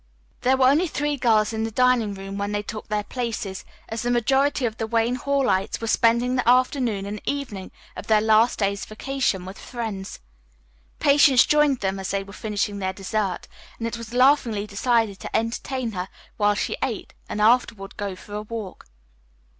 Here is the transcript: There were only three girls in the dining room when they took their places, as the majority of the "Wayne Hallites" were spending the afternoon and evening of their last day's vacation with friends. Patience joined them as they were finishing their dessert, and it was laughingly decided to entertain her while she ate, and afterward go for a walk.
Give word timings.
There 0.41 0.57
were 0.57 0.67
only 0.67 0.87
three 0.87 1.15
girls 1.15 1.53
in 1.53 1.63
the 1.63 1.69
dining 1.69 2.15
room 2.15 2.39
when 2.39 2.53
they 2.53 2.63
took 2.63 2.87
their 2.87 3.03
places, 3.03 3.63
as 3.87 4.01
the 4.01 4.09
majority 4.09 4.65
of 4.65 4.77
the 4.77 4.87
"Wayne 4.87 5.13
Hallites" 5.15 5.79
were 5.79 5.85
spending 5.85 6.35
the 6.35 6.49
afternoon 6.49 7.05
and 7.05 7.21
evening 7.23 7.69
of 7.95 8.07
their 8.07 8.19
last 8.19 8.57
day's 8.57 8.83
vacation 8.83 9.45
with 9.45 9.59
friends. 9.59 10.17
Patience 10.97 11.45
joined 11.45 11.81
them 11.81 11.99
as 11.99 12.09
they 12.09 12.23
were 12.23 12.33
finishing 12.33 12.79
their 12.79 12.93
dessert, 12.93 13.47
and 13.77 13.85
it 13.85 13.95
was 13.99 14.11
laughingly 14.11 14.65
decided 14.65 15.19
to 15.19 15.35
entertain 15.37 15.91
her 15.91 16.09
while 16.35 16.55
she 16.55 16.77
ate, 16.81 17.13
and 17.29 17.39
afterward 17.39 17.95
go 17.95 18.15
for 18.15 18.33
a 18.33 18.41
walk. 18.41 18.87